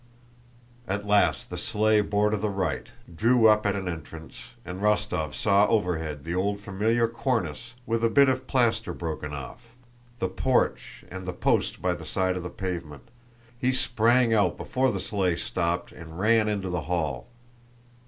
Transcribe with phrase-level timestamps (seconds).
[0.87, 5.35] At last the sleigh bore to the right, drew up at an entrance, and Rostóv
[5.35, 9.75] saw overhead the old familiar cornice with a bit of plaster broken off,
[10.17, 13.11] the porch, and the post by the side of the pavement.
[13.55, 17.27] He sprang out before the sleigh stopped, and ran into the hall.